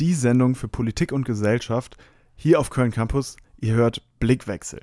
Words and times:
die 0.00 0.14
Sendung 0.14 0.54
für 0.54 0.68
Politik 0.68 1.12
und 1.12 1.24
Gesellschaft 1.24 1.96
hier 2.36 2.60
auf 2.60 2.70
Köln 2.70 2.90
Campus. 2.90 3.36
Ihr 3.60 3.74
hört 3.74 4.02
Blickwechsel. 4.20 4.80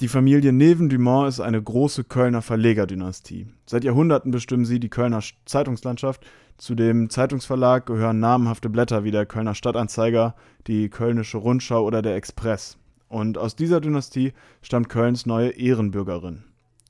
Die 0.00 0.08
Familie 0.08 0.52
Neven-Dumont 0.52 1.28
ist 1.28 1.40
eine 1.40 1.62
große 1.62 2.04
Kölner 2.04 2.42
Verlegerdynastie. 2.42 3.46
Seit 3.66 3.84
Jahrhunderten 3.84 4.32
bestimmen 4.32 4.64
sie 4.64 4.80
die 4.80 4.88
Kölner 4.88 5.22
Zeitungslandschaft. 5.44 6.26
Zu 6.58 6.74
dem 6.74 7.08
Zeitungsverlag 7.08 7.86
gehören 7.86 8.18
namhafte 8.18 8.68
Blätter 8.68 9.04
wie 9.04 9.12
der 9.12 9.26
Kölner 9.26 9.54
Stadtanzeiger, 9.54 10.34
die 10.66 10.88
Kölnische 10.88 11.38
Rundschau 11.38 11.84
oder 11.84 12.02
der 12.02 12.16
Express. 12.16 12.78
Und 13.08 13.38
aus 13.38 13.54
dieser 13.54 13.80
Dynastie 13.80 14.32
stammt 14.60 14.88
Kölns 14.88 15.24
neue 15.24 15.50
Ehrenbürgerin. 15.50 16.44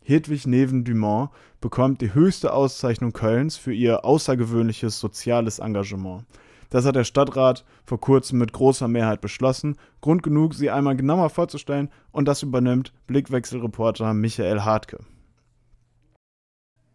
Hedwig 0.05 0.46
Neven-Dumont 0.46 1.30
bekommt 1.61 2.00
die 2.00 2.14
höchste 2.14 2.53
Auszeichnung 2.53 3.12
Kölns 3.12 3.57
für 3.57 3.73
ihr 3.73 4.05
außergewöhnliches 4.05 4.98
soziales 4.98 5.59
Engagement. 5.59 6.25
Das 6.73 6.86
hat 6.86 6.96
der 6.96 7.04
Stadtrat 7.04 7.66
vor 7.84 8.00
kurzem 8.00 8.38
mit 8.38 8.55
großer 8.55 8.88
Mehrheit 8.88 9.20
beschlossen. 9.20 9.77
Grund 10.01 10.23
genug, 10.23 10.55
sie 10.55 10.70
einmal 10.70 10.97
genauer 10.97 11.28
vorzustellen 11.28 11.91
und 12.12 12.27
das 12.27 12.42
übernimmt 12.42 12.95
Blickwechselreporter 13.06 14.14
Michael 14.14 14.62
Hartke. 14.62 15.00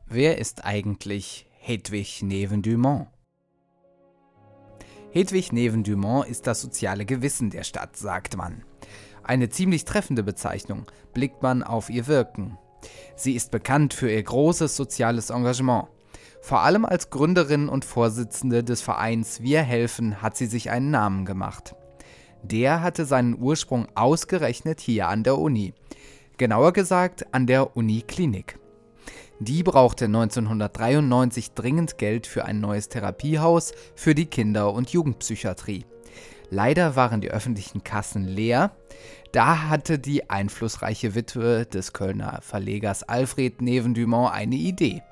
Wer 0.08 0.40
ist 0.40 0.66
eigentlich 0.66 1.46
Hedwig 1.60 2.24
Neven-Dumont? 2.24 3.06
Hedwig 5.12 5.52
Neven-Dumont 5.52 6.28
ist 6.28 6.48
das 6.48 6.60
soziale 6.60 7.06
Gewissen 7.06 7.52
der 7.52 7.64
Stadt, 7.64 7.96
sagt 7.96 8.36
man. 8.36 8.64
Eine 9.22 9.50
ziemlich 9.50 9.86
treffende 9.86 10.24
Bezeichnung, 10.24 10.90
blickt 11.14 11.44
man 11.44 11.62
auf 11.62 11.92
ihr 11.92 12.08
Wirken. 12.08 12.58
Sie 13.16 13.34
ist 13.34 13.52
bekannt 13.52 13.94
für 13.94 14.10
ihr 14.10 14.24
großes 14.24 14.76
soziales 14.76 15.30
Engagement. 15.30 15.88
Vor 16.42 16.62
allem 16.62 16.86
als 16.86 17.10
Gründerin 17.10 17.70
und 17.70 17.86
Vorsitzende 17.86 18.64
des 18.64 18.82
Vereins 18.82 19.42
Wir 19.42 19.62
helfen 19.62 20.22
hat 20.22 20.38
sie 20.38 20.46
sich 20.46 20.70
einen 20.70 20.92
Namen 20.92 21.26
gemacht. 21.26 21.76
Der 22.44 22.82
hatte 22.82 23.06
seinen 23.06 23.40
Ursprung 23.40 23.88
ausgerechnet 23.96 24.80
hier 24.80 25.08
an 25.08 25.24
der 25.24 25.38
Uni. 25.38 25.74
Genauer 26.38 26.72
gesagt 26.72 27.34
an 27.34 27.48
der 27.48 27.76
Uniklinik. 27.76 28.60
Die 29.40 29.64
brauchte 29.64 30.06
1993 30.06 31.52
dringend 31.52 31.98
Geld 31.98 32.26
für 32.26 32.46
ein 32.46 32.60
neues 32.60 32.90
Therapiehaus 32.90 33.74
für 33.96 34.16
die 34.16 34.26
Kinder- 34.26 34.74
und 34.74 34.90
Jugendpsychiatrie. 34.90 35.86
Leider 36.50 36.96
waren 36.96 37.22
die 37.22 37.30
öffentlichen 37.30 37.84
Kassen 37.84 38.24
leer. 38.24 38.72
Da 39.32 39.70
hatte 39.70 40.00
die 40.00 40.30
einflussreiche 40.30 41.14
Witwe 41.14 41.66
des 41.66 41.94
Kölner 41.94 42.40
Verlegers 42.42 43.04
Alfred 43.04 43.62
Neven-Dumont 43.62 44.34
eine 44.34 44.56
Idee. 44.56 45.04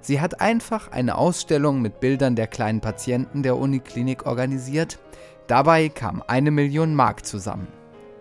Sie 0.00 0.20
hat 0.20 0.40
einfach 0.40 0.90
eine 0.92 1.18
Ausstellung 1.18 1.82
mit 1.82 2.00
Bildern 2.00 2.36
der 2.36 2.46
kleinen 2.46 2.80
Patienten 2.80 3.42
der 3.42 3.56
Uniklinik 3.56 4.26
organisiert. 4.26 4.98
Dabei 5.46 5.88
kam 5.88 6.22
eine 6.26 6.50
Million 6.50 6.94
Mark 6.94 7.26
zusammen. 7.26 7.68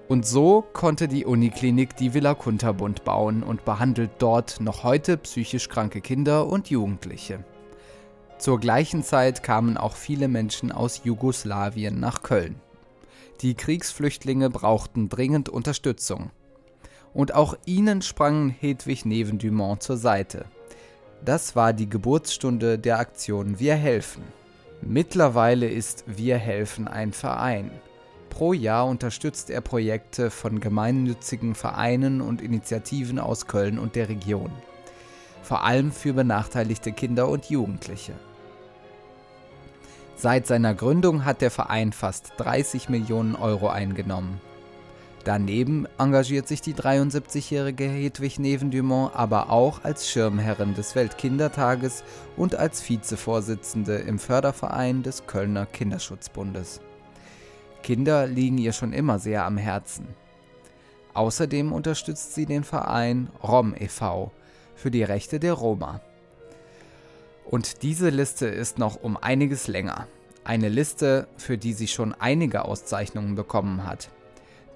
Und 0.08 0.26
so 0.26 0.64
konnte 0.74 1.08
die 1.08 1.26
Uniklinik 1.26 1.96
die 1.98 2.14
Villa 2.14 2.34
Kunterbund 2.34 3.04
bauen 3.04 3.44
und 3.44 3.66
behandelt 3.66 4.12
dort 4.20 4.62
noch 4.62 4.84
heute 4.84 5.18
psychisch 5.18 5.68
kranke 5.68 6.00
Kinder 6.00 6.48
und 6.48 6.70
Jugendliche. 6.70 7.44
Zur 8.38 8.60
gleichen 8.60 9.04
Zeit 9.04 9.44
kamen 9.44 9.78
auch 9.78 9.96
viele 9.96 10.28
Menschen 10.28 10.72
aus 10.72 11.02
Jugoslawien 11.04 12.00
nach 12.00 12.22
Köln. 12.22 12.56
Die 13.42 13.56
Kriegsflüchtlinge 13.56 14.50
brauchten 14.50 15.10
dringend 15.10 15.50
Unterstützung. 15.50 16.32
Und 17.14 17.34
auch 17.34 17.56
ihnen 17.66 18.02
sprangen 18.02 18.50
Hedwig 18.50 19.06
Neven-Dumont 19.06 19.84
zur 19.84 19.98
Seite. 19.98 20.46
Das 21.24 21.56
war 21.56 21.74
die 21.74 21.90
Geburtsstunde 21.90 22.80
der 22.80 23.00
Aktion 23.00 23.60
Wir 23.60 23.76
helfen. 23.76 24.24
Mittlerweile 24.82 25.68
ist 25.68 26.04
Wir 26.06 26.38
helfen 26.38 26.88
ein 26.88 27.12
Verein. 27.12 27.72
Pro 28.30 28.54
Jahr 28.54 28.86
unterstützt 28.86 29.50
er 29.50 29.62
Projekte 29.62 30.30
von 30.30 30.60
gemeinnützigen 30.60 31.56
Vereinen 31.56 32.22
und 32.22 32.42
Initiativen 32.42 33.20
aus 33.20 33.48
Köln 33.48 33.80
und 33.80 33.96
der 33.96 34.10
Region. 34.10 34.52
Vor 35.42 35.64
allem 35.64 35.92
für 35.92 36.14
benachteiligte 36.14 36.92
Kinder 36.92 37.28
und 37.30 37.50
Jugendliche. 37.50 38.14
Seit 40.16 40.48
seiner 40.48 40.74
Gründung 40.74 41.26
hat 41.26 41.42
der 41.42 41.52
Verein 41.52 41.94
fast 41.94 42.34
30 42.38 42.90
Millionen 42.90 43.36
Euro 43.36 43.70
eingenommen. 43.70 44.42
Daneben 45.28 45.90
engagiert 45.98 46.48
sich 46.48 46.62
die 46.62 46.74
73-jährige 46.74 47.84
Hedwig 47.84 48.40
Neven-Dumont 48.40 49.14
aber 49.14 49.50
auch 49.50 49.84
als 49.84 50.10
Schirmherrin 50.10 50.74
des 50.74 50.96
Weltkindertages 50.96 52.06
und 52.38 52.56
als 52.56 52.88
Vizevorsitzende 52.88 53.98
im 53.98 54.20
Förderverein 54.20 55.04
des 55.04 55.28
Kölner 55.28 55.66
Kinderschutzbundes. 55.66 56.80
Kinder 57.84 58.26
liegen 58.26 58.58
ihr 58.58 58.72
schon 58.72 58.94
immer 58.94 59.20
sehr 59.20 59.44
am 59.44 59.58
Herzen. 59.58 60.08
Außerdem 61.14 61.74
unterstützt 61.74 62.34
sie 62.34 62.46
den 62.46 62.64
Verein 62.64 63.30
ROM 63.44 63.76
e.V. 63.78 64.32
für 64.76 64.92
die 64.92 65.04
Rechte 65.04 65.42
der 65.42 65.56
Roma. 65.56 66.00
Und 67.44 67.84
diese 67.84 68.12
Liste 68.12 68.48
ist 68.48 68.80
noch 68.80 69.04
um 69.04 69.18
einiges 69.18 69.68
länger. 69.68 70.08
Eine 70.46 70.70
Liste, 70.70 71.28
für 71.36 71.58
die 71.58 71.74
sie 71.74 71.90
schon 71.90 72.14
einige 72.14 72.64
Auszeichnungen 72.64 73.36
bekommen 73.36 73.86
hat. 73.86 74.10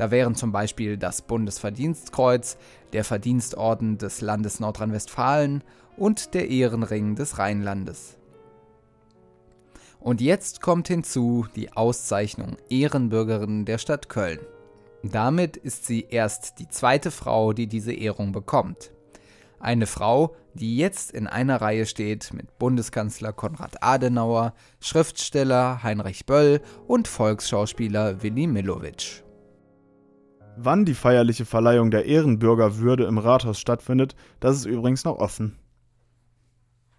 Da 0.02 0.10
wären 0.10 0.34
zum 0.34 0.52
Beispiel 0.52 0.98
das 0.98 1.22
Bundesverdienstkreuz, 1.22 2.58
der 2.92 3.04
Verdienstorden 3.04 4.00
des 4.00 4.22
Landes 4.22 4.60
Nordrhein-Westfalen 4.60 5.64
und 5.96 6.34
der 6.34 6.50
Ehrenring 6.50 7.14
des 7.14 7.38
Rheinlandes. 7.38 8.18
Und 10.00 10.20
jetzt 10.20 10.60
kommt 10.60 10.88
hinzu 10.88 11.46
die 11.56 11.74
Auszeichnung 11.74 12.58
Ehrenbürgerin 12.68 13.66
der 13.66 13.78
Stadt 13.78 14.10
Köln. 14.10 14.40
Damit 15.04 15.56
ist 15.56 15.86
sie 15.86 16.08
erst 16.10 16.58
die 16.58 16.68
zweite 16.68 17.12
Frau, 17.12 17.54
die 17.54 17.68
diese 17.68 17.94
Ehrung 17.94 18.32
bekommt. 18.32 18.92
Eine 19.60 19.86
Frau, 19.86 20.36
die 20.56 20.78
jetzt 20.78 21.12
in 21.12 21.28
einer 21.28 21.62
Reihe 21.62 21.86
steht 21.86 22.34
mit 22.34 22.58
Bundeskanzler 22.58 23.34
Konrad 23.34 23.84
Adenauer, 23.84 24.56
Schriftsteller 24.80 25.84
Heinrich 25.84 26.26
Böll 26.26 26.60
und 26.88 27.08
Volksschauspieler 27.08 28.24
Willi 28.24 28.48
Millowitsch. 28.48 29.22
Wann 30.58 30.86
die 30.86 30.94
feierliche 30.94 31.46
Verleihung 31.46 31.92
der 31.92 32.06
Ehrenbürgerwürde 32.06 33.06
im 33.06 33.18
Rathaus 33.18 33.60
stattfindet, 33.60 34.16
das 34.40 34.58
ist 34.58 34.66
übrigens 34.66 35.06
noch 35.06 35.18
offen. 35.18 35.56